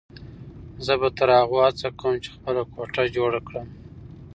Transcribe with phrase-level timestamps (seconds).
[0.85, 3.67] زه به تر هغو هڅه کوم چې خپله کوټه جوړه کړم.